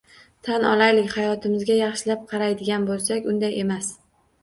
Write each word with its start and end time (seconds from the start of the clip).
Tan 0.47 0.63
olaylik, 0.69 1.11
hayotimizga 1.19 1.77
yaxshilab 1.81 2.25
qaraydigan 2.35 2.91
bo‘lsak, 2.91 3.33
unday 3.37 3.65
emas 3.65 3.97